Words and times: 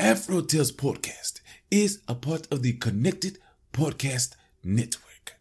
Afro 0.00 0.42
Tales 0.42 0.70
Podcast 0.70 1.40
is 1.72 2.02
a 2.06 2.14
part 2.14 2.46
of 2.52 2.62
the 2.62 2.74
Connected 2.74 3.38
Podcast 3.72 4.36
Network. 4.62 5.34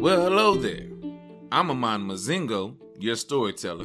Well, 0.00 0.22
hello 0.22 0.54
there. 0.54 0.86
I'm 1.52 1.70
Aman 1.70 2.08
Mazingo, 2.08 2.76
your 2.98 3.16
storyteller, 3.16 3.84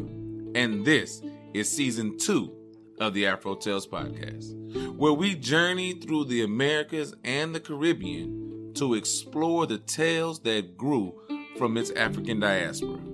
and 0.56 0.86
this 0.86 1.22
is 1.54 1.70
season 1.70 2.18
two 2.18 2.56
of 3.02 3.14
the 3.14 3.28
Afro 3.28 3.56
Tales 3.56 3.86
podcast, 3.86 4.96
where 4.96 5.12
we 5.12 5.36
journey 5.36 5.96
through 5.96 6.24
the 6.26 6.44
Americas 6.44 7.14
and 7.26 7.54
the 7.54 7.60
Caribbean 7.60 8.72
to 8.76 8.94
explore 8.94 9.68
the 9.68 9.80
tales 9.80 10.40
that 10.44 10.78
grew 10.78 11.20
from 11.58 11.76
its 11.76 11.92
African 11.92 12.40
diaspora. 12.40 13.11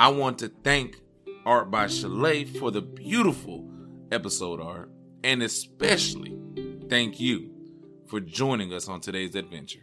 I 0.00 0.08
want 0.08 0.38
to 0.38 0.48
thank 0.64 0.96
Art 1.44 1.70
by 1.70 1.86
Chalet 1.86 2.46
for 2.46 2.70
the 2.70 2.80
beautiful 2.80 3.70
episode 4.10 4.58
art, 4.58 4.90
and 5.22 5.42
especially 5.42 6.38
thank 6.88 7.20
you 7.20 7.50
for 8.06 8.18
joining 8.18 8.72
us 8.72 8.88
on 8.88 9.02
today's 9.02 9.34
adventure. 9.34 9.82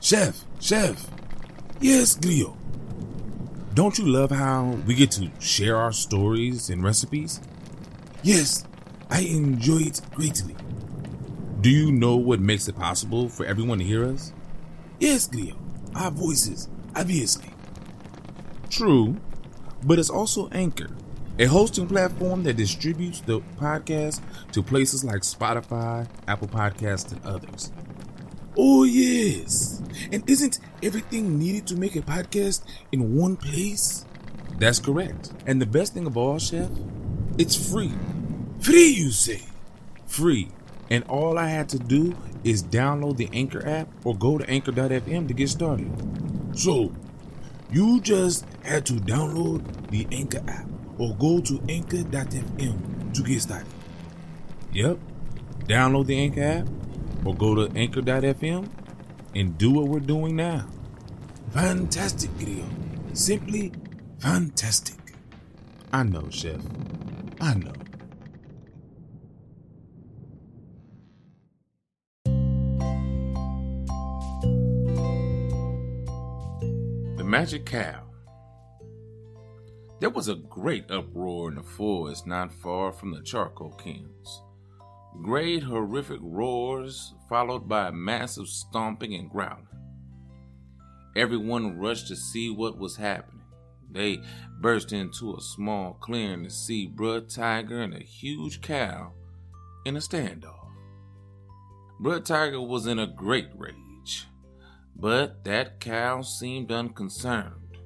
Chef, 0.00 0.44
chef. 0.60 1.10
Yes, 1.80 2.16
Glio. 2.16 2.56
Don't 3.74 3.98
you 3.98 4.06
love 4.06 4.30
how 4.30 4.78
we 4.86 4.94
get 4.94 5.10
to 5.12 5.32
share 5.40 5.76
our 5.76 5.90
stories 5.90 6.70
and 6.70 6.84
recipes? 6.84 7.40
Yes, 8.22 8.64
I 9.10 9.22
enjoy 9.22 9.78
it 9.78 10.00
greatly. 10.14 10.54
Do 11.60 11.70
you 11.70 11.90
know 11.90 12.16
what 12.16 12.38
makes 12.38 12.68
it 12.68 12.76
possible 12.76 13.28
for 13.28 13.44
everyone 13.44 13.78
to 13.78 13.84
hear 13.84 14.04
us? 14.04 14.32
Yes, 15.00 15.28
Glio. 15.28 15.56
Our 15.94 16.10
voices, 16.12 16.68
obviously. 16.94 17.50
True, 18.70 19.16
but 19.82 19.98
it's 19.98 20.10
also 20.10 20.48
Anchor, 20.50 20.90
a 21.38 21.46
hosting 21.46 21.88
platform 21.88 22.44
that 22.44 22.56
distributes 22.56 23.20
the 23.22 23.40
podcast 23.56 24.20
to 24.52 24.62
places 24.62 25.04
like 25.04 25.22
Spotify, 25.22 26.08
Apple 26.28 26.46
Podcasts, 26.46 27.10
and 27.10 27.24
others. 27.26 27.72
Oh, 28.56 28.84
yes. 28.84 29.82
And 30.12 30.28
isn't 30.30 30.60
everything 30.82 31.38
needed 31.38 31.66
to 31.68 31.76
make 31.76 31.96
a 31.96 32.02
podcast 32.02 32.62
in 32.92 33.16
one 33.16 33.36
place? 33.36 34.04
That's 34.58 34.78
correct. 34.78 35.32
And 35.46 35.60
the 35.60 35.66
best 35.66 35.94
thing 35.94 36.06
of 36.06 36.16
all, 36.16 36.38
Chef, 36.38 36.70
it's 37.36 37.56
free. 37.72 37.92
Free, 38.60 38.88
you 38.88 39.10
say? 39.10 39.42
Free. 40.06 40.50
And 40.90 41.04
all 41.04 41.38
I 41.38 41.48
had 41.48 41.68
to 41.70 41.78
do 41.78 42.16
is 42.44 42.62
download 42.62 43.16
the 43.16 43.28
Anchor 43.32 43.66
app 43.66 43.88
or 44.04 44.16
go 44.16 44.38
to 44.38 44.48
anchor.fm 44.48 45.28
to 45.28 45.34
get 45.34 45.48
started. 45.48 45.90
So, 46.56 46.92
you 47.70 48.00
just 48.00 48.46
had 48.62 48.86
to 48.86 48.94
download 48.94 49.90
the 49.90 50.06
Anchor 50.10 50.42
app 50.48 50.66
or 50.98 51.14
go 51.16 51.40
to 51.40 51.60
anchor.fm 51.68 53.14
to 53.14 53.22
get 53.22 53.42
started. 53.42 53.68
Yep. 54.72 54.98
Download 55.64 56.06
the 56.06 56.18
Anchor 56.18 56.42
app 56.42 56.68
or 57.24 57.34
go 57.34 57.54
to 57.54 57.78
anchor.fm 57.78 58.68
and 59.34 59.58
do 59.58 59.70
what 59.70 59.88
we're 59.88 60.00
doing 60.00 60.36
now. 60.36 60.66
Fantastic 61.50 62.30
video. 62.30 62.64
Simply 63.12 63.72
fantastic. 64.18 64.96
I 65.92 66.02
know, 66.02 66.28
Chef. 66.30 66.60
I 67.40 67.54
know. 67.54 67.72
Magic 77.28 77.66
Cow. 77.66 78.04
There 80.00 80.08
was 80.08 80.28
a 80.28 80.34
great 80.34 80.90
uproar 80.90 81.50
in 81.50 81.56
the 81.56 81.62
forest 81.62 82.26
not 82.26 82.50
far 82.50 82.90
from 82.90 83.12
the 83.12 83.20
charcoal 83.20 83.72
kilns. 83.72 84.42
Great 85.22 85.62
horrific 85.62 86.20
roars, 86.22 87.12
followed 87.28 87.68
by 87.68 87.88
a 87.88 87.92
massive 87.92 88.48
stomping 88.48 89.12
and 89.12 89.28
growling. 89.28 89.68
Everyone 91.18 91.76
rushed 91.76 92.08
to 92.08 92.16
see 92.16 92.48
what 92.48 92.78
was 92.78 92.96
happening. 92.96 93.44
They 93.90 94.22
burst 94.62 94.94
into 94.94 95.34
a 95.34 95.42
small 95.42 95.98
clearing 96.00 96.44
to 96.44 96.50
see 96.50 96.86
Brud 96.86 97.28
Tiger 97.28 97.82
and 97.82 97.92
a 97.92 98.02
huge 98.02 98.62
cow 98.62 99.12
in 99.84 99.96
a 99.96 100.00
standoff. 100.00 100.70
Brud 102.00 102.24
Tiger 102.24 102.62
was 102.62 102.86
in 102.86 102.98
a 102.98 103.06
great 103.06 103.50
rage, 103.54 104.24
but 104.98 105.44
that 105.44 105.80
cow 105.80 106.22
seemed 106.22 106.72
unconcerned, 106.72 107.78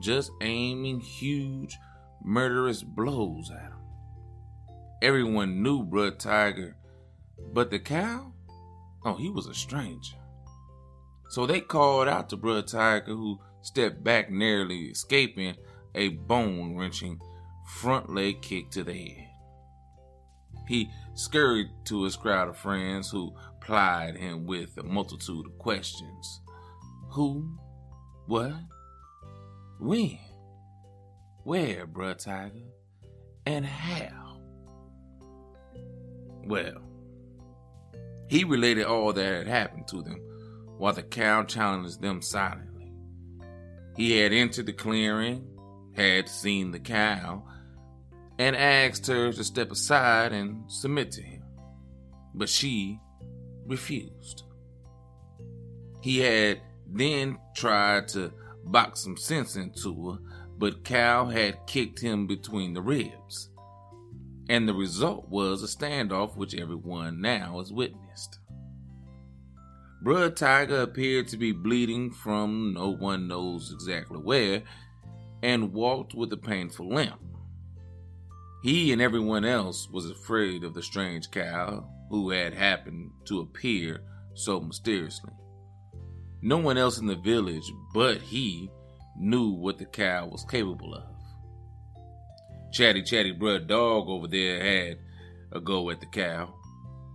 just 0.00 0.30
aiming 0.40 1.00
huge, 1.00 1.76
murderous 2.24 2.82
blows 2.82 3.50
at 3.50 3.60
him. 3.60 3.72
Everyone 5.02 5.62
knew 5.62 5.84
Brud 5.84 6.18
Tiger, 6.18 6.76
but 7.52 7.70
the 7.70 7.78
cow? 7.78 8.32
Oh, 9.04 9.14
he 9.14 9.30
was 9.30 9.46
a 9.46 9.54
stranger. 9.54 10.16
So 11.28 11.46
they 11.46 11.60
called 11.60 12.08
out 12.08 12.30
to 12.30 12.36
Brud 12.36 12.66
Tiger, 12.66 13.12
who 13.12 13.38
stepped 13.60 14.02
back, 14.02 14.30
narrowly 14.30 14.86
escaping 14.86 15.54
a 15.94 16.08
bone 16.08 16.76
wrenching 16.76 17.20
front 17.76 18.14
leg 18.14 18.40
kick 18.40 18.70
to 18.70 18.82
the 18.82 18.94
head. 18.94 19.27
He 20.68 20.90
scurried 21.14 21.70
to 21.86 22.04
his 22.04 22.14
crowd 22.14 22.48
of 22.48 22.56
friends, 22.56 23.10
who 23.10 23.34
plied 23.60 24.16
him 24.16 24.46
with 24.46 24.76
a 24.76 24.82
multitude 24.82 25.46
of 25.46 25.58
questions 25.58 26.40
Who? 27.10 27.58
What? 28.26 28.52
When? 29.80 30.18
Where, 31.44 31.86
Brud 31.86 32.18
Tiger? 32.18 32.66
And 33.46 33.64
how? 33.64 34.40
Well, 36.44 36.82
he 38.28 38.44
related 38.44 38.84
all 38.84 39.14
that 39.14 39.24
had 39.24 39.48
happened 39.48 39.88
to 39.88 40.02
them 40.02 40.20
while 40.76 40.92
the 40.92 41.02
cow 41.02 41.44
challenged 41.44 42.02
them 42.02 42.20
silently. 42.20 42.92
He 43.96 44.18
had 44.18 44.32
entered 44.32 44.66
the 44.66 44.74
clearing, 44.74 45.46
had 45.94 46.28
seen 46.28 46.70
the 46.70 46.78
cow, 46.78 47.44
and 48.38 48.54
asked 48.54 49.06
her 49.06 49.32
to 49.32 49.44
step 49.44 49.70
aside 49.70 50.32
and 50.32 50.70
submit 50.70 51.10
to 51.12 51.22
him. 51.22 51.42
But 52.34 52.48
she 52.48 53.00
refused. 53.66 54.44
He 56.00 56.18
had 56.20 56.60
then 56.86 57.38
tried 57.56 58.08
to 58.08 58.32
box 58.64 59.00
some 59.00 59.16
sense 59.16 59.56
into 59.56 60.10
her, 60.10 60.18
but 60.56 60.84
Cal 60.84 61.26
had 61.26 61.66
kicked 61.66 62.00
him 62.00 62.26
between 62.26 62.74
the 62.74 62.82
ribs 62.82 63.50
and 64.48 64.66
the 64.66 64.74
result 64.74 65.28
was 65.28 65.62
a 65.62 65.66
standoff 65.66 66.36
which 66.36 66.54
everyone 66.54 67.20
now 67.20 67.58
has 67.58 67.72
witnessed. 67.72 68.38
Brud 70.02 70.36
Tiger 70.36 70.82
appeared 70.82 71.28
to 71.28 71.36
be 71.36 71.52
bleeding 71.52 72.10
from 72.10 72.72
no 72.72 72.88
one 72.88 73.28
knows 73.28 73.72
exactly 73.72 74.18
where 74.18 74.62
and 75.42 75.72
walked 75.72 76.14
with 76.14 76.32
a 76.32 76.36
painful 76.36 76.88
limp. 76.88 77.20
He 78.62 78.92
and 78.92 79.00
everyone 79.00 79.44
else 79.44 79.88
was 79.88 80.10
afraid 80.10 80.64
of 80.64 80.74
the 80.74 80.82
strange 80.82 81.30
cow 81.30 81.88
who 82.10 82.30
had 82.30 82.54
happened 82.54 83.12
to 83.26 83.40
appear 83.40 84.00
so 84.34 84.60
mysteriously. 84.60 85.32
No 86.42 86.58
one 86.58 86.76
else 86.76 86.98
in 86.98 87.06
the 87.06 87.16
village 87.16 87.70
but 87.94 88.18
he 88.18 88.70
knew 89.16 89.50
what 89.50 89.78
the 89.78 89.84
cow 89.84 90.26
was 90.26 90.44
capable 90.44 90.94
of. 90.94 91.04
Chatty 92.72 93.02
Chatty 93.02 93.32
Brud 93.32 93.66
Dog 93.66 94.08
over 94.08 94.26
there 94.26 94.62
had 94.62 94.98
a 95.52 95.60
go 95.60 95.90
at 95.90 96.00
the 96.00 96.06
cow. 96.06 96.54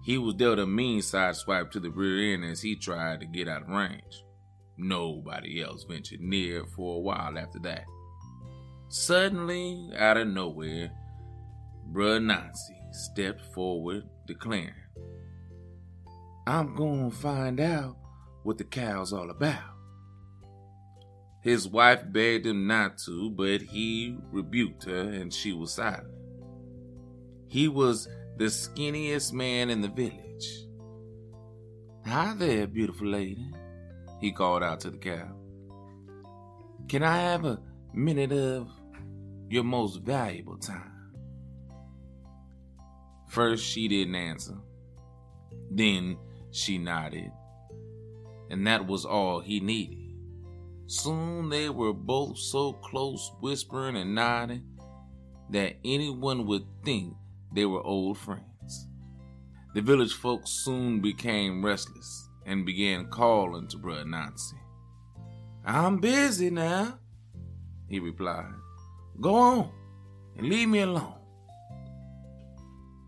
He 0.04 0.18
was 0.18 0.36
dealt 0.36 0.60
a 0.60 0.66
mean 0.66 1.02
side 1.02 1.36
swipe 1.36 1.72
to 1.72 1.80
the 1.80 1.92
rear 1.92 2.34
end 2.34 2.44
as 2.44 2.62
he 2.62 2.76
tried 2.76 3.20
to 3.20 3.26
get 3.26 3.48
out 3.48 3.64
of 3.64 3.70
range. 3.70 4.24
Nobody 4.78 5.62
else 5.62 5.84
ventured 5.84 6.20
near 6.20 6.66
for 6.66 6.98
a 6.98 7.00
while 7.00 7.38
after 7.38 7.60
that. 7.60 7.86
Suddenly, 8.90 9.92
out 9.98 10.18
of 10.18 10.28
nowhere, 10.28 10.92
Brud 11.88 12.24
Nancy 12.24 12.76
stepped 12.92 13.42
forward, 13.54 14.04
declaring, 14.28 14.74
I'm 16.46 16.76
going 16.76 17.10
to 17.10 17.16
find 17.16 17.60
out 17.60 17.98
what 18.44 18.58
the 18.58 18.64
cow's 18.64 19.14
all 19.14 19.30
about. 19.30 19.74
His 21.42 21.68
wife 21.68 22.04
begged 22.10 22.46
him 22.46 22.68
not 22.68 22.98
to, 23.00 23.30
but 23.30 23.62
he 23.62 24.18
rebuked 24.32 24.86
her 24.86 25.02
and 25.02 25.34
she 25.34 25.52
was 25.54 25.74
silent. 25.74 26.08
He 27.48 27.68
was 27.68 28.08
the 28.38 28.46
skinniest 28.46 29.34
man 29.34 29.70
in 29.70 29.82
the 29.82 29.90
village. 29.90 30.48
Hi 32.06 32.34
there, 32.38 32.66
beautiful 32.68 33.08
lady, 33.08 33.52
he 34.20 34.32
called 34.32 34.64
out 34.64 34.80
to 34.82 34.90
the 34.90 34.98
cow. 34.98 35.32
Can 36.88 37.04
I 37.04 37.18
have 37.18 37.46
a 37.46 37.60
minute 37.94 38.32
of 38.32 38.70
your 39.50 39.64
most 39.64 40.02
valuable 40.02 40.58
time? 40.58 40.93
First, 43.34 43.66
she 43.66 43.88
didn't 43.88 44.16
answer. 44.16 44.58
Then 45.70 46.18
she 46.52 46.78
nodded 46.78 47.32
and 48.54 48.68
that 48.68 48.86
was 48.86 49.04
all 49.04 49.40
he 49.40 49.60
needed. 49.60 49.98
Soon 50.86 51.50
they 51.50 51.70
were 51.70 51.92
both 51.92 52.38
so 52.38 52.74
close, 52.74 53.32
whispering 53.40 53.98
and 53.98 54.14
nodding, 54.14 54.64
that 55.50 55.78
anyone 55.84 56.46
would 56.46 56.64
think 56.86 57.16
they 57.52 57.66
were 57.66 57.82
old 57.82 58.16
friends. 58.16 58.90
The 59.74 59.82
village 59.82 60.14
folks 60.14 60.52
soon 60.52 61.02
became 61.02 61.66
restless 61.66 62.30
and 62.46 62.64
began 62.64 63.08
calling 63.08 63.68
to 63.70 63.78
Brother 63.78 64.06
Nancy. 64.06 64.58
I'm 65.66 65.98
busy 65.98 66.52
now, 66.52 67.00
he 67.88 68.00
replied. 68.00 68.54
Go 69.20 69.34
on 69.34 69.72
and 70.38 70.48
leave 70.48 70.70
me 70.70 70.82
alone. 70.82 71.23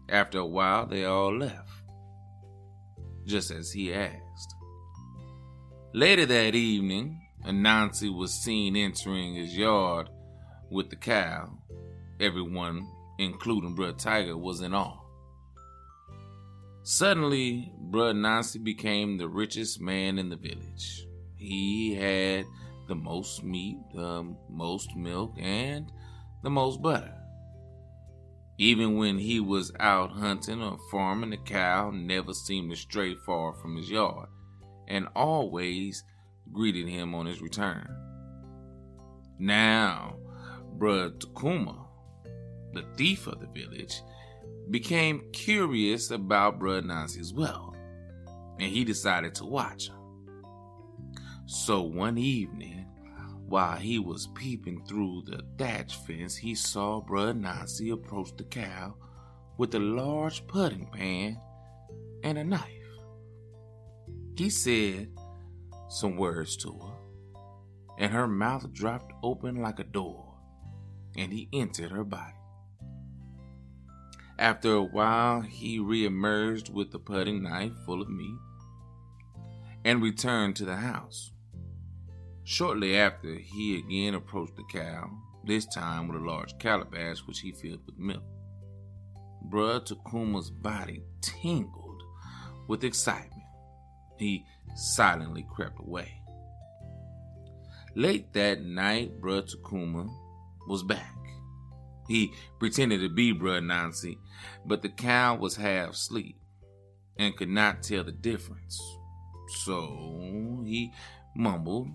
After 0.10 0.40
a 0.40 0.46
while, 0.46 0.86
they 0.86 1.06
all 1.06 1.36
left, 1.36 1.70
just 3.26 3.52
as 3.52 3.72
he 3.72 3.94
asked. 3.94 4.56
Later 5.94 6.26
that 6.26 6.54
evening, 6.56 7.22
Anansi 7.46 8.16
was 8.16 8.34
seen 8.34 8.76
entering 8.76 9.36
his 9.36 9.56
yard 9.56 10.10
with 10.70 10.90
the 10.90 10.96
cow. 10.96 11.58
Everyone, 12.20 12.88
including 13.18 13.76
Brother 13.76 13.98
Tiger, 13.98 14.38
was 14.38 14.62
in 14.62 14.74
awe. 14.74 15.00
Suddenly, 16.84 17.72
Brother 17.80 18.14
Nancy 18.14 18.60
became 18.60 19.18
the 19.18 19.28
richest 19.28 19.82
man 19.82 20.20
in 20.20 20.30
the 20.30 20.36
village. 20.36 21.08
He 21.36 21.96
had 21.96 22.46
the 22.88 22.96
most 22.96 23.44
meat, 23.44 23.78
the 23.94 24.36
most 24.50 24.96
milk, 24.96 25.34
and 25.40 25.92
the 26.44 26.50
most 26.52 26.82
butter. 26.82 27.14
Even 28.58 28.96
when 28.98 29.18
he 29.18 29.40
was 29.40 29.72
out 29.80 30.12
hunting 30.12 30.62
or 30.62 30.78
farming, 30.90 31.32
the 31.32 31.38
cow 31.38 31.92
never 31.92 32.34
seemed 32.34 32.72
to 32.72 32.78
stray 32.78 33.16
far 33.16 33.54
from 33.54 33.76
his 33.76 33.90
yard 33.90 34.30
and 34.88 35.08
always 35.16 36.04
greeted 36.54 36.88
him 36.88 37.14
on 37.14 37.26
his 37.26 37.42
return. 37.42 37.88
Now, 39.38 40.16
Brother 40.78 41.12
Takuma, 41.12 41.88
the 42.74 42.86
thief 42.96 43.28
of 43.28 43.40
the 43.42 43.48
village, 43.48 44.02
became 44.70 45.30
curious 45.34 46.12
about 46.12 46.60
Brother 46.60 46.88
Nancy's 46.88 47.34
wealth, 47.34 47.76
and 48.60 48.72
he 48.72 48.86
decided 48.86 49.36
to 49.36 49.46
watch 49.46 49.90
him. 49.90 49.96
So 51.46 51.82
one 51.82 52.18
evening, 52.18 52.85
while 53.48 53.78
he 53.78 54.00
was 54.00 54.28
peeping 54.34 54.84
through 54.86 55.24
the 55.26 55.44
thatch 55.58 55.96
fence, 55.98 56.36
he 56.36 56.56
saw 56.56 57.00
Brother 57.00 57.34
Nancy 57.34 57.92
approach 57.92 58.36
the 58.36 58.44
cow 58.44 58.96
with 59.58 59.76
a 59.76 59.80
large 59.80 60.46
pudding 60.48 60.88
pan 60.92 61.40
and 62.24 62.38
a 62.38 62.44
knife. 62.44 62.72
He 64.36 64.50
said 64.50 65.10
some 65.90 66.18
words 66.18 66.58
to 66.58 66.72
her, 66.72 66.98
and 68.00 68.12
her 68.12 68.28
mouth 68.28 68.74
dropped 68.74 69.14
open 69.24 69.62
like 69.62 69.80
a 69.80 69.84
door, 69.84 70.34
and 71.16 71.32
he 71.32 71.48
entered 71.54 71.92
her 71.92 72.04
body. 72.04 72.34
After 74.38 74.74
a 74.74 74.84
while, 74.84 75.42
he 75.42 75.80
reemerged 75.80 76.70
with 76.70 76.92
the 76.92 77.00
pudding 77.00 77.44
knife 77.44 77.72
full 77.86 78.02
of 78.02 78.10
meat 78.10 78.40
and 79.86 80.02
returned 80.02 80.56
to 80.58 80.66
the 80.66 80.76
house. 80.76 81.32
Shortly 82.48 82.96
after, 82.96 83.34
he 83.34 83.80
again 83.80 84.14
approached 84.14 84.56
the 84.56 84.64
cow, 84.72 85.10
this 85.44 85.66
time 85.66 86.08
with 86.08 86.22
a 86.22 86.26
large 86.26 86.56
calabash 86.60 87.18
which 87.26 87.40
he 87.40 87.52
filled 87.52 87.84
with 87.88 87.98
milk. 87.98 88.24
Brother 89.50 89.80
Takuma's 89.80 90.52
body 90.52 91.02
tingled 91.22 92.04
with 92.68 92.84
excitement. 92.84 93.42
He 94.20 94.46
silently 94.76 95.46
crept 95.56 95.80
away. 95.80 96.22
Late 97.96 98.32
that 98.34 98.62
night, 98.62 99.20
Brother 99.20 99.48
Takuma 99.48 100.08
was 100.68 100.84
back. 100.84 101.16
He 102.08 102.32
pretended 102.60 103.02
to 103.02 103.10
be 103.10 103.32
Brother 103.32 103.62
Nancy, 103.62 104.20
but 104.68 104.84
the 104.84 104.90
cow 104.90 105.36
was 105.36 105.56
half 105.56 105.92
asleep 105.92 106.38
and 107.18 107.36
could 107.36 107.50
not 107.50 107.82
tell 107.82 108.04
the 108.04 108.12
difference. 108.12 108.80
So 109.64 110.62
he 110.64 110.94
mumbled 111.36 111.90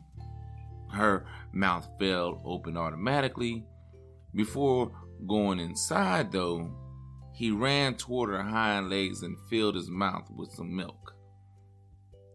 her 0.92 1.26
mouth 1.52 1.88
fell 1.98 2.40
open 2.44 2.76
automatically. 2.76 3.64
Before 4.34 4.92
going 5.26 5.58
inside, 5.58 6.32
though, 6.32 6.70
he 7.34 7.50
ran 7.50 7.94
toward 7.94 8.30
her 8.30 8.42
hind 8.42 8.90
legs 8.90 9.22
and 9.22 9.36
filled 9.48 9.74
his 9.74 9.88
mouth 9.88 10.28
with 10.30 10.50
some 10.52 10.74
milk. 10.74 11.14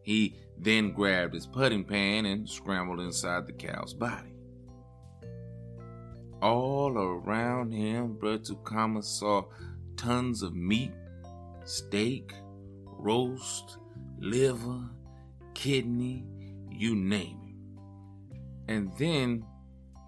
He 0.04 0.36
then 0.58 0.92
grabbed 0.94 1.34
his 1.34 1.48
pudding 1.48 1.84
pan 1.84 2.26
and 2.26 2.50
scrambled 2.50 3.00
inside 3.00 3.48
the 3.48 3.54
cow's 3.54 3.94
body. 3.94 4.34
All 6.42 6.98
around 6.98 7.72
him, 7.72 8.18
Takuma 8.20 9.04
saw 9.04 9.46
tons 9.98 10.44
of 10.44 10.54
meat, 10.54 10.92
steak, 11.64 12.34
roast, 12.84 13.78
liver, 14.20 14.82
kidney, 15.54 16.26
you 16.70 16.96
name 16.96 17.40
it. 17.42 17.45
And 18.68 18.92
then 18.98 19.46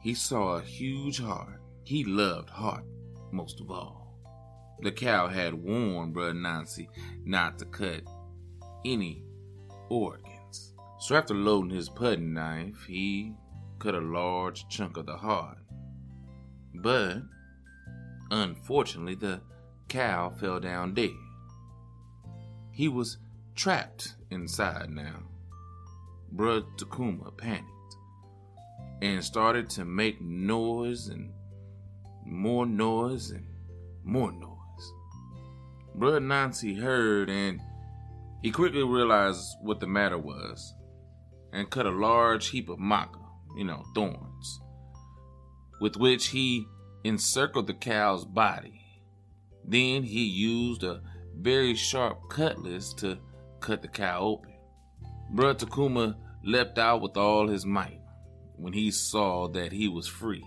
he 0.02 0.14
saw 0.14 0.58
a 0.58 0.62
huge 0.62 1.20
heart. 1.20 1.62
He 1.84 2.04
loved 2.04 2.50
heart 2.50 2.84
most 3.32 3.62
of 3.62 3.72
all. 3.72 4.20
The 4.82 4.92
cow 4.92 5.28
had 5.28 5.54
warned 5.54 6.14
Brother 6.14 6.34
Nancy 6.34 6.90
not 7.24 7.58
to 7.60 7.66
cut 7.66 8.02
any 8.86 9.24
organs. 9.90 10.74
So 11.00 11.16
after 11.16 11.34
loading 11.34 11.76
his 11.76 11.90
pudding 11.90 12.34
knife, 12.34 12.86
he 12.88 13.34
cut 13.80 13.96
a 13.96 14.00
large 14.00 14.68
chunk 14.70 14.98
of 14.98 15.06
the 15.06 15.18
heart. 15.18 15.58
But 16.76 17.18
unfortunately, 18.32 19.16
the 19.16 19.42
cow 19.88 20.30
fell 20.30 20.60
down 20.60 20.94
dead. 20.94 21.12
He 22.72 22.88
was 22.88 23.18
trapped 23.56 24.16
inside 24.30 24.90
now. 24.90 25.24
Brother 26.32 26.66
Takuma 26.78 27.36
panicked 27.36 27.66
and 29.02 29.24
started 29.24 29.70
to 29.70 29.86
make 29.86 30.22
noise 30.22 31.08
and 31.08 31.32
more 32.26 32.66
noise 32.66 33.32
and 33.32 33.46
more 34.04 34.32
noise. 34.32 34.94
Brother 35.96 36.20
Nancy 36.20 36.76
heard 36.76 37.30
and 37.30 37.60
he 38.42 38.52
quickly 38.52 38.84
realized 38.84 39.44
what 39.62 39.80
the 39.80 39.88
matter 39.88 40.18
was 40.18 40.74
and 41.54 41.70
cut 41.70 41.86
a 41.86 41.92
large 41.92 42.50
heap 42.50 42.70
of 42.70 42.78
maca, 42.78 43.24
you 43.56 43.64
know, 43.64 43.84
thorns, 43.96 44.60
with 45.80 45.98
which 45.98 46.28
he 46.28 46.66
encircled 47.04 47.68
the 47.68 47.74
cow's 47.74 48.26
body. 48.26 48.82
Then 49.66 50.04
he 50.04 50.24
used 50.24 50.84
a 50.84 51.02
very 51.36 51.76
sharp 51.76 52.30
cutlass 52.30 52.94
to 52.96 53.18
cut 53.60 53.82
the 53.82 53.88
cow 53.88 54.20
open. 54.20 54.54
Brother 55.32 55.66
Takuma 55.66 56.16
leapt 56.44 56.78
out 56.78 57.02
with 57.02 57.18
all 57.18 57.48
his 57.48 57.66
might 57.66 57.97
when 58.58 58.74
he 58.74 58.92
saw 58.92 59.48
that 59.48 59.72
he 59.72 59.88
was 59.88 60.08
free. 60.08 60.46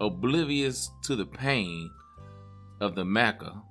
Oblivious 0.00 0.90
to 1.04 1.14
the 1.14 1.26
pain 1.26 1.90
of 2.80 2.94
the 2.94 3.04
maca 3.04 3.62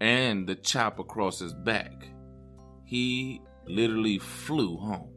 and 0.00 0.46
the 0.46 0.54
chop 0.54 0.98
across 0.98 1.38
his 1.38 1.52
back, 1.52 2.08
he 2.84 3.40
literally 3.66 4.18
flew 4.18 4.76
home. 4.76 5.12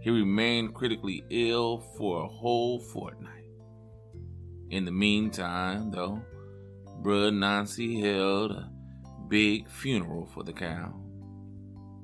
He 0.00 0.10
remained 0.10 0.74
critically 0.74 1.22
ill 1.30 1.78
for 1.96 2.24
a 2.24 2.28
whole 2.28 2.80
fortnight. 2.80 3.46
In 4.70 4.84
the 4.84 4.90
meantime, 4.90 5.90
though, 5.90 6.20
Brother 7.02 7.30
Nancy 7.30 8.00
held 8.00 8.52
a 8.52 8.70
big 9.28 9.68
funeral 9.68 10.26
for 10.26 10.42
the 10.42 10.52
cow, 10.52 10.94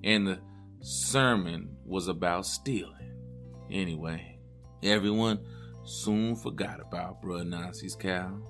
and 0.04 0.26
the 0.26 0.38
sermon 0.80 1.76
was 1.84 2.08
about 2.08 2.46
stealing. 2.46 2.97
Anyway, 3.70 4.38
everyone 4.82 5.38
soon 5.84 6.34
forgot 6.36 6.80
about 6.80 7.20
Brother 7.20 7.44
Nancy's 7.44 7.94
cow 7.94 8.40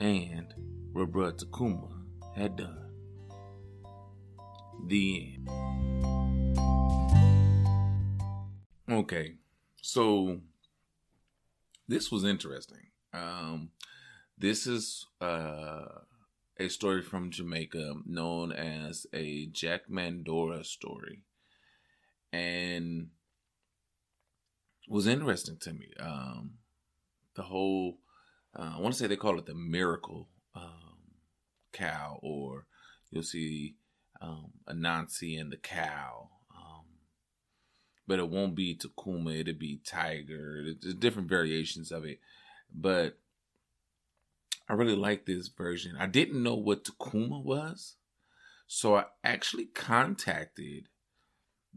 and 0.00 0.54
what 0.92 1.10
Brother 1.10 1.32
Takuma 1.32 1.90
had 2.36 2.56
done. 2.56 2.90
The 4.86 5.34
end. 5.34 5.48
Okay, 8.88 9.34
so 9.82 10.40
this 11.88 12.12
was 12.12 12.24
interesting. 12.24 12.90
Um, 13.12 13.70
this 14.38 14.66
is 14.66 15.06
uh, 15.20 15.84
a 16.58 16.68
story 16.68 17.02
from 17.02 17.30
Jamaica 17.30 17.94
known 18.06 18.52
as 18.52 19.06
a 19.12 19.46
Jack 19.46 19.88
Mandora 19.88 20.64
story. 20.64 21.24
And 22.32 23.08
was 24.90 25.06
interesting 25.06 25.56
to 25.58 25.72
me. 25.72 25.86
Um, 26.00 26.54
the 27.36 27.42
whole, 27.42 27.98
uh, 28.58 28.72
I 28.76 28.80
want 28.80 28.92
to 28.94 28.98
say 28.98 29.06
they 29.06 29.16
call 29.16 29.38
it 29.38 29.46
the 29.46 29.54
miracle 29.54 30.28
um, 30.54 30.98
cow, 31.72 32.18
or 32.22 32.66
you'll 33.10 33.22
see 33.22 33.76
um, 34.20 34.50
Anansi 34.68 35.40
and 35.40 35.52
the 35.52 35.56
cow. 35.56 36.30
Um, 36.54 36.84
but 38.06 38.18
it 38.18 38.28
won't 38.28 38.56
be 38.56 38.76
Takuma. 38.76 39.38
It'll 39.40 39.54
be 39.54 39.80
Tiger. 39.84 40.64
There's 40.80 40.94
different 40.94 41.28
variations 41.28 41.92
of 41.92 42.04
it, 42.04 42.18
but 42.74 43.16
I 44.68 44.72
really 44.72 44.96
like 44.96 45.24
this 45.24 45.48
version. 45.48 45.96
I 45.98 46.06
didn't 46.06 46.42
know 46.42 46.56
what 46.56 46.84
Takuma 46.84 47.42
was, 47.42 47.94
so 48.66 48.96
I 48.96 49.04
actually 49.22 49.66
contacted 49.66 50.88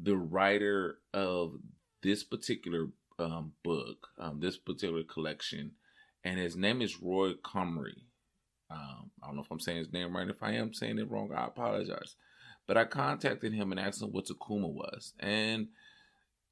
the 0.02 0.18
writer 0.18 0.98
of 1.14 1.58
this 2.02 2.24
particular 2.24 2.88
um, 3.20 3.54
book, 3.64 4.08
um, 4.20 4.40
this 4.40 4.58
particular 4.58 5.04
collection, 5.04 5.72
and 6.24 6.40
his 6.40 6.56
name 6.56 6.82
is 6.82 7.02
Roy 7.02 7.34
Comrie. 7.34 8.04
Um, 8.70 9.12
I 9.22 9.28
don't 9.28 9.36
know 9.36 9.44
if 9.44 9.52
I'm 9.52 9.60
saying 9.60 9.80
his 9.80 9.94
name 9.94 10.16
right. 10.16 10.28
If 10.28 10.42
I 10.42 10.54
am 10.54 10.74
saying 10.74 10.98
it 10.98 11.10
wrong, 11.10 11.32
I 11.36 11.46
apologize. 11.46 12.16
But 12.66 12.78
I 12.78 12.86
contacted 12.86 13.54
him 13.54 13.72
and 13.72 13.80
asked 13.80 14.02
him 14.02 14.10
what 14.10 14.26
Takuma 14.26 14.72
was, 14.72 15.14
and 15.20 15.68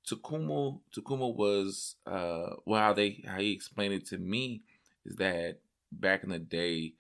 Takuma 0.09 0.79
Takuma 0.95 1.33
was 1.33 1.95
uh, 2.05 2.55
well 2.65 2.81
how 2.81 2.93
they 2.93 3.23
how 3.25 3.39
he 3.39 3.51
explained 3.51 3.93
it 3.93 4.05
to 4.07 4.17
me 4.17 4.61
is 5.05 5.15
that 5.15 5.59
back 5.91 6.23
in 6.23 6.29
the 6.29 6.39
day, 6.39 6.93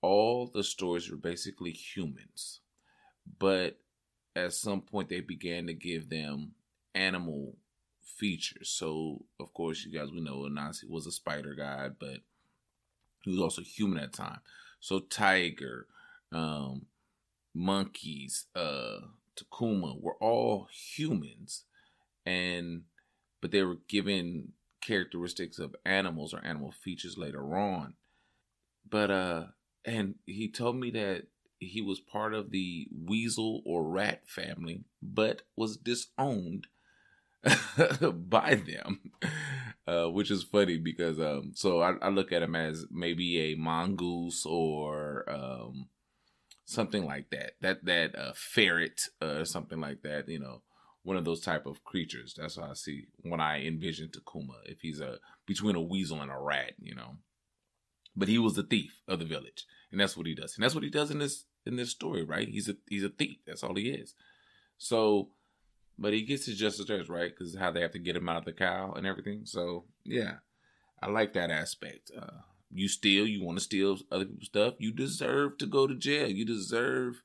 all 0.00 0.50
the 0.52 0.64
stories 0.64 1.10
were 1.10 1.16
basically 1.16 1.70
humans, 1.70 2.60
but 3.38 3.78
at 4.34 4.52
some 4.52 4.80
point 4.80 5.08
they 5.08 5.20
began 5.20 5.66
to 5.66 5.74
give 5.74 6.08
them 6.08 6.52
animal 6.94 7.56
features. 8.18 8.68
So 8.68 9.24
of 9.40 9.52
course, 9.54 9.84
you 9.84 9.98
guys 9.98 10.10
we 10.12 10.20
know 10.20 10.40
Anansi 10.40 10.88
was 10.88 11.06
a 11.06 11.12
spider 11.12 11.54
god, 11.54 11.96
but 11.98 12.18
he 13.22 13.30
was 13.30 13.40
also 13.40 13.62
human 13.62 13.98
at 13.98 14.12
time. 14.12 14.40
So 14.80 15.00
tiger, 15.00 15.86
um, 16.32 16.86
monkeys, 17.54 18.46
uh, 18.54 18.98
Takuma 19.36 20.00
were 20.00 20.16
all 20.20 20.68
humans, 20.72 21.64
and 22.26 22.82
but 23.40 23.50
they 23.50 23.62
were 23.62 23.78
given 23.88 24.52
characteristics 24.80 25.58
of 25.58 25.76
animals 25.84 26.34
or 26.34 26.44
animal 26.44 26.72
features 26.72 27.16
later 27.16 27.56
on. 27.56 27.94
But 28.88 29.10
uh, 29.10 29.44
and 29.84 30.16
he 30.26 30.50
told 30.50 30.76
me 30.76 30.90
that 30.90 31.24
he 31.58 31.80
was 31.80 32.00
part 32.00 32.34
of 32.34 32.50
the 32.50 32.88
weasel 33.06 33.62
or 33.64 33.84
rat 33.84 34.22
family, 34.26 34.82
but 35.00 35.42
was 35.56 35.76
disowned 35.76 36.66
by 38.12 38.54
them, 38.54 39.00
uh, 39.86 40.06
which 40.06 40.30
is 40.30 40.42
funny 40.42 40.78
because 40.78 41.18
um, 41.18 41.52
so 41.54 41.80
I, 41.80 41.94
I, 42.00 42.08
look 42.08 42.30
at 42.32 42.42
him 42.42 42.54
as 42.54 42.86
maybe 42.90 43.40
a 43.40 43.56
mongoose 43.56 44.46
or 44.46 45.28
um, 45.28 45.88
something 46.64 47.04
like 47.04 47.30
that. 47.30 47.52
That 47.60 47.84
that 47.84 48.16
uh, 48.16 48.32
ferret 48.34 49.08
or 49.20 49.28
uh, 49.28 49.44
something 49.44 49.80
like 49.80 50.02
that. 50.02 50.28
You 50.28 50.38
know, 50.38 50.62
one 51.02 51.16
of 51.16 51.24
those 51.24 51.40
type 51.40 51.66
of 51.66 51.84
creatures. 51.84 52.34
That's 52.38 52.56
what 52.56 52.70
I 52.70 52.74
see 52.74 53.06
when 53.22 53.40
I 53.40 53.64
envision 53.64 54.08
Takuma. 54.08 54.56
If 54.66 54.80
he's 54.80 55.00
a 55.00 55.18
between 55.46 55.74
a 55.74 55.82
weasel 55.82 56.20
and 56.20 56.30
a 56.30 56.38
rat, 56.38 56.74
you 56.80 56.94
know. 56.94 57.16
But 58.14 58.28
he 58.28 58.38
was 58.38 58.54
the 58.54 58.62
thief 58.62 59.00
of 59.08 59.18
the 59.18 59.24
village, 59.24 59.64
and 59.90 60.00
that's 60.00 60.16
what 60.16 60.26
he 60.26 60.34
does. 60.34 60.54
And 60.54 60.62
that's 60.62 60.74
what 60.74 60.84
he 60.84 60.90
does 60.90 61.10
in 61.10 61.18
this 61.18 61.46
in 61.66 61.76
this 61.76 61.90
story, 61.90 62.22
right? 62.22 62.48
He's 62.48 62.68
a 62.68 62.76
he's 62.88 63.04
a 63.04 63.08
thief. 63.08 63.38
That's 63.46 63.64
all 63.64 63.74
he 63.74 63.88
is. 63.90 64.14
So, 64.78 65.30
but 65.98 66.12
he 66.12 66.22
gets 66.22 66.46
his 66.46 66.58
justice 66.58 66.86
just 66.86 67.08
right? 67.08 67.30
Because 67.36 67.56
how 67.56 67.70
they 67.70 67.80
have 67.80 67.92
to 67.92 67.98
get 67.98 68.16
him 68.16 68.28
out 68.28 68.38
of 68.38 68.44
the 68.44 68.52
cow 68.52 68.92
and 68.96 69.06
everything. 69.06 69.42
So 69.44 69.84
yeah, 70.04 70.36
I 71.00 71.10
like 71.10 71.32
that 71.34 71.50
aspect. 71.50 72.10
Uh, 72.16 72.42
you 72.70 72.88
steal, 72.88 73.26
you 73.26 73.44
want 73.44 73.58
to 73.58 73.64
steal 73.64 73.98
other 74.10 74.24
people's 74.24 74.46
stuff, 74.46 74.74
you 74.78 74.92
deserve 74.92 75.58
to 75.58 75.66
go 75.66 75.86
to 75.86 75.94
jail. 75.94 76.28
You 76.28 76.44
deserve 76.44 77.22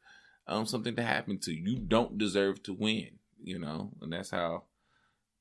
um, 0.47 0.65
something 0.65 0.95
to 0.95 1.03
happen 1.03 1.39
to 1.39 1.51
you. 1.51 1.71
You 1.71 1.79
don't 1.79 2.17
deserve 2.17 2.63
to 2.63 2.73
win, 2.73 3.19
you 3.41 3.59
know, 3.59 3.91
and 4.01 4.13
that's 4.13 4.31
how. 4.31 4.63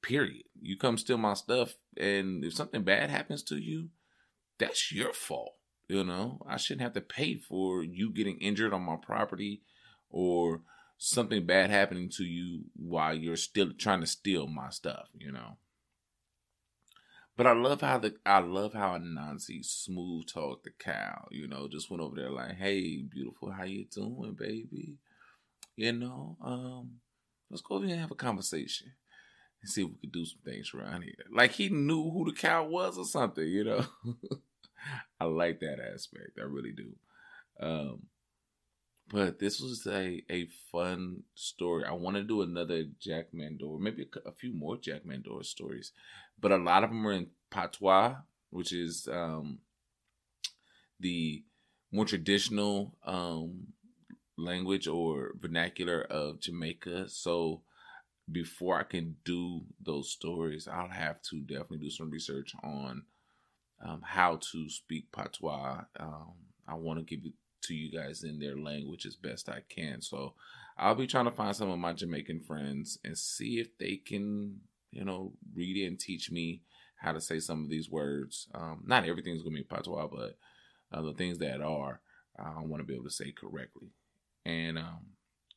Period. 0.02 0.45
You 0.61 0.76
come 0.76 0.99
steal 0.99 1.18
my 1.18 1.35
stuff, 1.35 1.75
and 1.97 2.45
if 2.45 2.52
something 2.54 2.85
bad 2.85 3.11
happens 3.11 3.42
to 3.45 3.56
you, 3.56 3.88
that's 4.56 4.92
your 4.92 5.12
fault. 5.12 5.54
You 5.88 6.04
know, 6.04 6.40
I 6.49 6.59
shouldn't 6.59 6.83
have 6.83 6.92
to 6.92 7.00
pay 7.00 7.37
for 7.37 7.83
you 7.83 8.12
getting 8.12 8.38
injured 8.38 8.73
on 8.73 8.83
my 8.83 8.97
property 8.97 9.62
or 10.11 10.61
something 10.98 11.44
bad 11.46 11.70
happening 11.70 12.08
to 12.16 12.24
you 12.24 12.64
while 12.74 13.14
you're 13.14 13.36
still 13.36 13.72
trying 13.76 14.00
to 14.00 14.06
steal 14.06 14.46
my 14.46 14.70
stuff, 14.70 15.08
you 15.18 15.32
know. 15.32 15.58
But 17.36 17.46
I 17.46 17.52
love 17.52 17.82
how 17.82 17.98
the 17.98 18.14
I 18.24 18.38
love 18.38 18.72
how 18.72 18.96
Anansi 18.98 19.62
smooth 19.62 20.26
talked 20.26 20.64
the 20.64 20.70
cow, 20.70 21.28
you 21.30 21.46
know, 21.46 21.68
just 21.68 21.90
went 21.90 22.02
over 22.02 22.16
there 22.16 22.30
like, 22.30 22.56
"Hey, 22.56 23.02
beautiful, 23.02 23.50
how 23.50 23.64
you 23.64 23.84
doing, 23.84 24.34
baby? 24.34 24.96
You 25.76 25.92
know, 25.92 26.38
um, 26.42 27.00
let's 27.50 27.62
go 27.62 27.76
over 27.76 27.84
here 27.84 27.94
and 27.94 28.00
have 28.00 28.10
a 28.10 28.14
conversation 28.16 28.92
and 29.60 29.70
see 29.70 29.82
if 29.82 29.88
we 29.88 29.96
could 30.00 30.12
do 30.12 30.24
some 30.24 30.40
things 30.44 30.72
around 30.74 31.02
here." 31.02 31.12
Like 31.30 31.52
he 31.52 31.68
knew 31.68 32.10
who 32.10 32.24
the 32.24 32.32
cow 32.36 32.64
was 32.66 32.96
or 32.96 33.04
something, 33.04 33.46
you 33.46 33.64
know. 33.64 33.86
I 35.20 35.24
like 35.24 35.60
that 35.60 35.78
aspect. 35.94 36.38
I 36.38 36.44
really 36.44 36.72
do. 36.72 36.96
Um, 37.60 38.06
but 39.10 39.38
this 39.38 39.60
was 39.60 39.86
a, 39.86 40.22
a 40.30 40.46
fun 40.72 41.22
story. 41.34 41.84
I 41.84 41.92
want 41.92 42.16
to 42.16 42.22
do 42.22 42.42
another 42.42 42.84
Jack 43.00 43.26
Mandor, 43.34 43.78
maybe 43.78 44.08
a, 44.25 44.28
a, 44.28 44.32
few 44.32 44.52
more 44.52 44.76
Jack 44.76 45.02
Mandor 45.04 45.44
stories, 45.44 45.92
but 46.40 46.52
a 46.52 46.56
lot 46.56 46.82
of 46.82 46.90
them 46.90 47.06
are 47.06 47.12
in 47.12 47.28
patois, 47.50 48.16
which 48.50 48.72
is 48.72 49.08
um, 49.12 49.58
the 50.98 51.44
more 51.92 52.04
traditional 52.04 52.96
um, 53.04 53.68
language 54.36 54.88
or 54.88 55.32
vernacular 55.40 56.02
of 56.02 56.40
Jamaica. 56.40 57.08
So 57.08 57.62
before 58.30 58.78
I 58.78 58.82
can 58.82 59.16
do 59.25 59.62
those 59.80 60.10
stories, 60.10 60.66
I'll 60.66 60.88
have 60.88 61.22
to 61.30 61.40
definitely 61.40 61.78
do 61.78 61.90
some 61.90 62.10
research 62.10 62.52
on 62.62 63.04
um, 63.84 64.02
how 64.04 64.40
to 64.52 64.68
speak 64.68 65.12
patois. 65.12 65.82
Um, 65.98 66.32
I 66.66 66.75
want 66.75 66.98
to 66.98 67.04
give 67.04 67.25
it 67.25 67.34
to 67.66 67.75
you 67.75 67.90
guys 67.90 68.23
in 68.23 68.38
their 68.38 68.56
language 68.56 69.06
as 69.06 69.16
best 69.16 69.49
I 69.49 69.61
can. 69.68 70.00
So 70.00 70.35
I'll 70.78 70.94
be 70.94 71.06
trying 71.06 71.25
to 71.26 71.30
find 71.30 71.54
some 71.54 71.70
of 71.70 71.78
my 71.78 71.92
Jamaican 71.92 72.40
friends 72.40 72.99
and 73.04 73.16
see 73.16 73.58
if 73.58 73.76
they 73.78 73.96
can, 73.96 74.61
you 74.90 75.04
know, 75.04 75.32
read 75.54 75.76
it 75.76 75.87
and 75.87 75.99
teach 75.99 76.30
me 76.30 76.62
how 76.96 77.12
to 77.12 77.20
say 77.20 77.38
some 77.38 77.62
of 77.62 77.70
these 77.70 77.90
words. 77.90 78.49
Um, 78.54 78.82
not 78.87 79.06
everything's 79.06 79.42
going 79.42 79.56
to 79.56 79.62
be 79.62 79.68
patois, 79.68 80.08
but 80.08 80.38
uh, 80.92 81.02
the 81.02 81.14
things 81.14 81.38
that 81.38 81.61
are, 81.61 82.00
I 82.38 82.61
want 82.62 82.80
to 82.80 82.87
be 82.87 82.94
able 82.94 83.04
to 83.04 83.11
say 83.11 83.32
correctly. 83.32 83.88
And 84.44 84.78
um, 84.78 85.06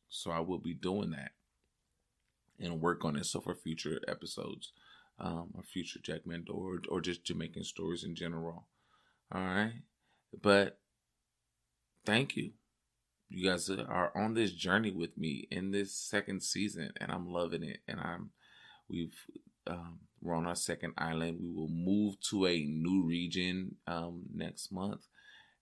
so 0.10 0.32
I 0.32 0.40
will 0.40 0.60
be 0.60 0.74
doing 0.74 1.12
that 1.12 1.32
and 2.60 2.82
work 2.82 3.06
on 3.06 3.16
it. 3.16 3.26
So 3.26 3.40
for 3.40 3.56
future 3.56 4.00
episodes, 4.08 4.72
um, 5.20 5.50
or 5.54 5.64
future 5.64 6.00
Jack 6.02 6.22
Mandor 6.26 6.56
or, 6.56 6.80
or 6.90 7.02
just 7.02 7.26
Jamaican 7.26 7.64
stories 7.64 8.04
in 8.04 8.16
general. 8.16 8.66
All 9.34 9.42
right. 9.42 9.74
But 10.42 10.80
thank 12.10 12.36
you. 12.36 12.52
You 13.30 13.50
guys 13.50 13.70
are 13.70 14.12
on 14.16 14.34
this 14.34 14.52
journey 14.52 14.92
with 14.92 15.18
me 15.18 15.48
in 15.52 15.72
this 15.72 15.94
second 15.96 16.42
season, 16.42 16.92
and 17.00 17.12
I'm 17.12 17.32
loving 17.32 17.64
it. 17.64 17.80
And 17.88 18.00
I'm, 18.00 18.32
we've, 18.90 19.14
um, 19.68 20.00
we're 20.20 20.34
on 20.36 20.48
our 20.48 20.56
second 20.56 20.94
island. 20.98 21.38
We 21.40 21.52
will 21.54 21.70
move 21.70 22.16
to 22.32 22.48
a 22.48 22.64
new 22.64 23.06
region 23.06 23.76
um, 23.86 24.24
next 24.34 24.72
month, 24.72 25.02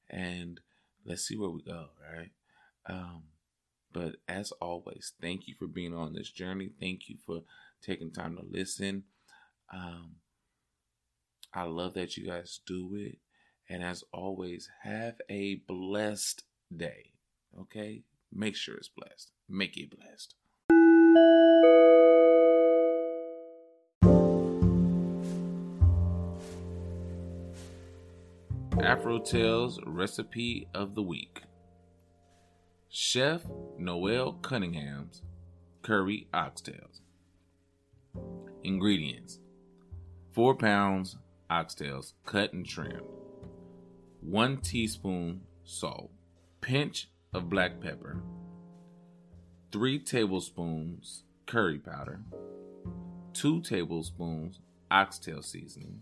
and 0.09 0.61
let's 1.05 1.23
see 1.27 1.35
where 1.37 1.49
we 1.49 1.61
go. 1.63 1.87
Right. 2.15 2.31
Um, 2.89 3.23
but 3.91 4.15
as 4.29 4.51
always, 4.61 5.13
thank 5.21 5.47
you 5.47 5.55
for 5.59 5.67
being 5.67 5.93
on 5.93 6.13
this 6.13 6.29
journey. 6.29 6.69
Thank 6.79 7.09
you 7.09 7.17
for 7.25 7.41
taking 7.83 8.11
time 8.11 8.37
to 8.37 8.43
listen. 8.49 9.03
Um, 9.73 10.15
I 11.53 11.63
love 11.63 11.95
that 11.95 12.15
you 12.15 12.27
guys 12.27 12.61
do 12.65 12.91
it. 12.95 13.17
And 13.69 13.83
as 13.83 14.03
always, 14.13 14.69
have 14.83 15.15
a 15.29 15.55
blessed 15.67 16.43
day. 16.75 17.11
Okay? 17.59 18.03
Make 18.33 18.55
sure 18.55 18.75
it's 18.75 18.89
blessed. 18.89 19.31
Make 19.49 19.77
it 19.77 19.89
blessed. 19.89 20.35
Afro 28.81 29.19
Tales 29.19 29.79
Recipe 29.85 30.67
of 30.73 30.95
the 30.95 31.01
Week 31.01 31.41
Chef 32.89 33.41
Noel 33.77 34.33
Cunningham's 34.33 35.23
Curry 35.81 36.27
Oxtails. 36.33 37.01
Ingredients 38.63 39.39
4 40.33 40.55
pounds 40.55 41.17
oxtails 41.49 42.13
cut 42.25 42.53
and 42.53 42.65
trimmed, 42.65 43.01
1 44.21 44.57
teaspoon 44.57 45.41
salt, 45.63 46.11
pinch 46.61 47.09
of 47.33 47.49
black 47.49 47.79
pepper, 47.79 48.21
3 49.71 49.99
tablespoons 49.99 51.23
curry 51.45 51.77
powder, 51.77 52.19
2 53.33 53.61
tablespoons 53.61 54.59
oxtail 54.91 55.41
seasoning, 55.41 56.01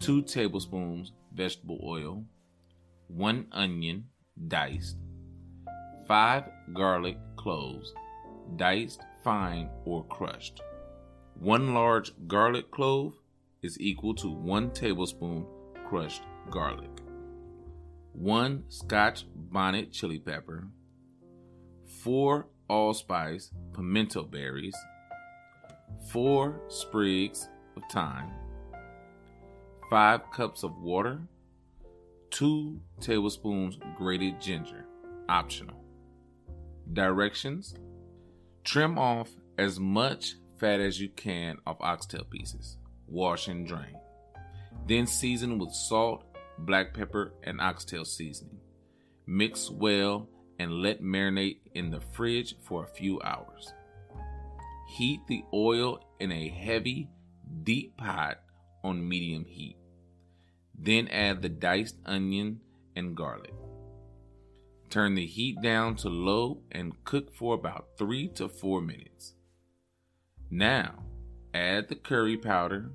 2 0.00 0.22
tablespoons 0.22 1.12
vegetable 1.32 1.80
oil, 1.84 2.24
1 3.08 3.46
onion 3.52 4.04
diced, 4.48 4.96
5 6.08 6.44
garlic 6.74 7.18
cloves 7.36 7.94
diced 8.56 9.02
fine 9.22 9.68
or 9.84 10.04
crushed, 10.04 10.60
One 11.38 11.74
large 11.74 12.12
garlic 12.28 12.70
clove 12.70 13.14
is 13.62 13.80
equal 13.80 14.14
to 14.16 14.30
one 14.30 14.70
tablespoon 14.70 15.46
crushed 15.88 16.22
garlic. 16.50 17.01
One 18.12 18.64
scotch 18.68 19.26
bonnet 19.34 19.92
chili 19.92 20.18
pepper. 20.18 20.68
Four 22.02 22.48
allspice 22.68 23.50
pimento 23.74 24.24
berries. 24.24 24.76
Four 26.10 26.60
sprigs 26.68 27.48
of 27.76 27.82
thyme. 27.90 28.30
Five 29.90 30.30
cups 30.30 30.62
of 30.62 30.76
water. 30.78 31.20
Two 32.30 32.80
tablespoons 33.00 33.78
grated 33.98 34.40
ginger, 34.40 34.86
optional. 35.28 35.84
Directions 36.92 37.74
Trim 38.64 38.96
off 38.96 39.28
as 39.58 39.80
much 39.80 40.36
fat 40.58 40.78
as 40.78 41.00
you 41.00 41.08
can 41.08 41.56
off 41.66 41.78
oxtail 41.80 42.24
pieces. 42.24 42.78
Wash 43.08 43.48
and 43.48 43.66
drain. 43.66 43.98
Then 44.86 45.06
season 45.06 45.58
with 45.58 45.72
salt, 45.72 46.24
black 46.58 46.94
pepper, 46.94 47.34
and 47.42 47.60
oxtail 47.60 48.04
seasoning. 48.04 48.60
Mix 49.26 49.70
well 49.70 50.28
and 50.58 50.72
let 50.72 51.02
marinate 51.02 51.58
in 51.74 51.90
the 51.90 52.00
fridge 52.00 52.54
for 52.60 52.84
a 52.84 52.94
few 52.94 53.20
hours. 53.22 53.72
Heat 54.96 55.20
the 55.26 55.44
oil 55.52 56.04
in 56.20 56.30
a 56.30 56.48
heavy, 56.48 57.08
deep 57.64 57.96
pot 57.96 58.40
on 58.84 59.08
medium 59.08 59.44
heat. 59.44 59.76
Then 60.78 61.08
add 61.08 61.42
the 61.42 61.48
diced 61.48 61.96
onion 62.04 62.60
and 62.96 63.16
garlic. 63.16 63.54
Turn 64.90 65.14
the 65.14 65.26
heat 65.26 65.62
down 65.62 65.96
to 65.96 66.08
low 66.08 66.60
and 66.70 67.02
cook 67.04 67.34
for 67.34 67.54
about 67.54 67.88
3 67.96 68.28
to 68.34 68.48
4 68.48 68.82
minutes. 68.82 69.34
Now, 70.50 71.04
add 71.54 71.88
the 71.88 71.94
curry 71.94 72.36
powder, 72.36 72.92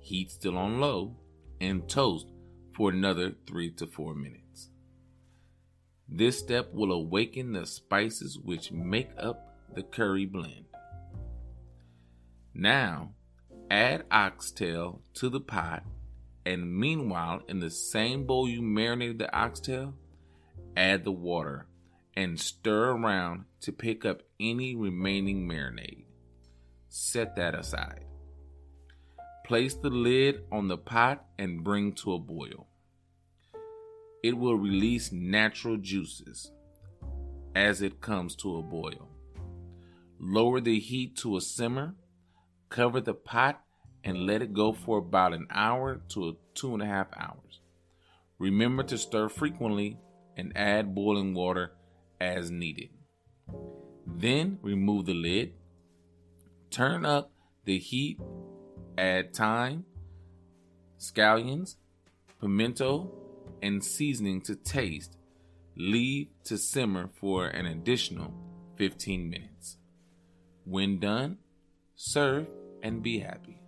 heat 0.00 0.30
still 0.30 0.58
on 0.58 0.78
low, 0.78 1.16
and 1.60 1.88
toast 1.88 2.26
for 2.74 2.90
another 2.90 3.34
3 3.46 3.70
to 3.72 3.86
4 3.86 4.14
minutes. 4.14 4.70
This 6.08 6.38
step 6.38 6.72
will 6.72 6.92
awaken 6.92 7.52
the 7.52 7.66
spices 7.66 8.38
which 8.38 8.72
make 8.72 9.10
up 9.16 9.56
the 9.74 9.82
curry 9.82 10.26
blend. 10.26 10.66
Now, 12.54 13.12
add 13.70 14.04
oxtail 14.10 15.00
to 15.14 15.30
the 15.30 15.40
pot, 15.40 15.84
and 16.44 16.74
meanwhile, 16.76 17.40
in 17.48 17.60
the 17.60 17.70
same 17.70 18.26
bowl 18.26 18.48
you 18.48 18.60
marinated 18.60 19.18
the 19.18 19.34
oxtail, 19.34 19.94
add 20.76 21.04
the 21.04 21.12
water 21.12 21.66
and 22.14 22.38
stir 22.38 22.90
around 22.90 23.44
to 23.62 23.72
pick 23.72 24.04
up 24.04 24.22
any 24.38 24.76
remaining 24.76 25.48
marinade. 25.48 26.04
Set 26.88 27.36
that 27.36 27.54
aside. 27.54 28.04
Place 29.52 29.74
the 29.74 29.90
lid 29.90 30.44
on 30.50 30.68
the 30.68 30.78
pot 30.78 31.26
and 31.38 31.62
bring 31.62 31.92
to 31.96 32.14
a 32.14 32.18
boil. 32.18 32.68
It 34.24 34.38
will 34.38 34.54
release 34.54 35.12
natural 35.12 35.76
juices 35.76 36.50
as 37.54 37.82
it 37.82 38.00
comes 38.00 38.34
to 38.36 38.56
a 38.56 38.62
boil. 38.62 39.10
Lower 40.18 40.58
the 40.58 40.80
heat 40.80 41.18
to 41.18 41.36
a 41.36 41.42
simmer, 41.42 41.96
cover 42.70 42.98
the 43.02 43.12
pot, 43.12 43.60
and 44.02 44.24
let 44.24 44.40
it 44.40 44.54
go 44.54 44.72
for 44.72 44.96
about 44.96 45.34
an 45.34 45.46
hour 45.50 46.00
to 46.14 46.38
two 46.54 46.72
and 46.72 46.82
a 46.82 46.86
half 46.86 47.08
hours. 47.14 47.60
Remember 48.38 48.82
to 48.84 48.96
stir 48.96 49.28
frequently 49.28 49.98
and 50.34 50.56
add 50.56 50.94
boiling 50.94 51.34
water 51.34 51.72
as 52.18 52.50
needed. 52.50 52.88
Then 54.06 54.60
remove 54.62 55.04
the 55.04 55.12
lid, 55.12 55.52
turn 56.70 57.04
up 57.04 57.32
the 57.66 57.78
heat, 57.78 58.18
add 58.98 59.34
thyme, 59.34 59.84
scallions, 60.98 61.76
pimento, 62.40 63.10
and 63.62 63.82
seasoning 63.84 64.40
to 64.42 64.56
taste. 64.56 65.16
Leave 65.76 66.28
to 66.44 66.58
simmer 66.58 67.08
for 67.20 67.46
an 67.46 67.66
additional 67.66 68.34
15 68.76 69.28
minutes. 69.28 69.78
When 70.64 70.98
done, 70.98 71.38
serve 71.94 72.46
and 72.82 73.02
be 73.02 73.20
happy. 73.20 73.58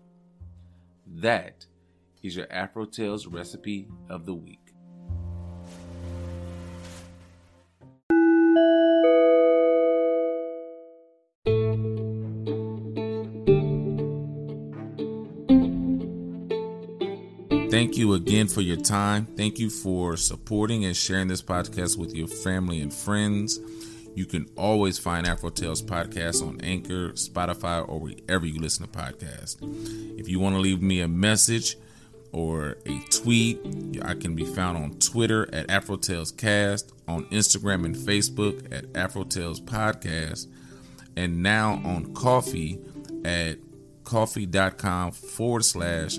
That 1.07 1.66
is 2.22 2.37
your 2.37 2.51
Afro 2.53 2.85
Tales 2.85 3.27
recipe 3.27 3.88
of 4.09 4.27
the 4.27 4.35
week. 4.35 4.63
You 17.96 18.14
again 18.14 18.48
for 18.48 18.61
your 18.61 18.76
time. 18.76 19.24
Thank 19.37 19.61
you 19.61 19.70
for 19.70 20.16
supporting 20.16 20.85
and 20.85 20.96
sharing 20.96 21.28
this 21.28 21.40
podcast 21.40 21.96
with 21.96 22.12
your 22.12 22.26
family 22.26 22.80
and 22.80 22.92
friends. 22.92 23.61
You 24.16 24.26
can 24.26 24.46
always 24.57 24.98
find 24.98 25.28
Afro 25.28 25.50
Tales 25.50 25.80
podcast 25.80 26.44
on 26.44 26.61
Anchor, 26.61 27.11
Spotify, 27.11 27.88
or 27.88 28.00
wherever 28.00 28.46
you 28.46 28.61
listen 28.61 28.87
to 28.87 28.90
podcasts. 28.90 29.59
If 30.18 30.28
you 30.28 30.40
want 30.40 30.57
to 30.57 30.61
leave 30.61 30.83
me 30.83 31.02
a 31.02 31.09
message 31.09 31.76
or 32.33 32.78
a 32.85 32.98
tweet, 33.11 33.61
I 34.02 34.14
can 34.14 34.35
be 34.35 34.44
found 34.44 34.76
on 34.76 34.98
Twitter 34.98 35.48
at 35.54 35.70
Afro 35.70 35.96
Tales 35.96 36.33
Cast, 36.33 36.92
on 37.07 37.26
Instagram 37.26 37.85
and 37.85 37.94
Facebook 37.94 38.72
at 38.76 38.87
Afro 38.96 39.22
Tales 39.22 39.61
Podcast, 39.61 40.48
and 41.16 41.44
now 41.44 41.80
on 41.85 42.12
Ko-fi 42.12 42.76
at 43.24 43.59
ko-fi.com 44.02 45.12
forward 45.12 45.64
slash 45.64 46.18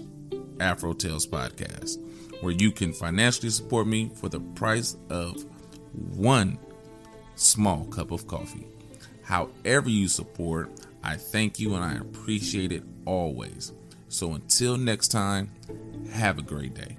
Afro 0.59 0.93
Tales 0.93 1.27
Podcast, 1.27 1.99
where 2.41 2.53
you 2.53 2.71
can 2.71 2.93
financially 2.93 3.49
support 3.49 3.87
me 3.87 4.11
for 4.15 4.29
the 4.29 4.39
price 4.39 4.97
of 5.09 5.45
one 6.15 6.57
small 7.35 7.85
cup 7.85 8.11
of 8.11 8.27
coffee. 8.27 8.67
However, 9.23 9.89
you 9.89 10.07
support, 10.07 10.71
I 11.03 11.17
thank 11.17 11.59
you 11.59 11.75
and 11.75 11.83
I 11.83 11.95
appreciate 11.95 12.71
it 12.71 12.83
always. 13.05 13.73
So 14.07 14.33
until 14.33 14.77
next 14.77 15.09
time, 15.09 15.51
have 16.11 16.37
a 16.37 16.41
great 16.41 16.73
day. 16.73 16.97